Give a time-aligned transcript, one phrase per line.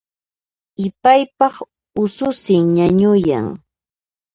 [0.85, 1.55] Ipaypaq
[2.03, 3.47] ususin ñañuyan